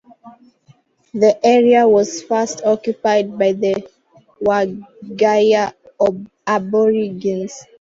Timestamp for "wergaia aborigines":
4.43-7.63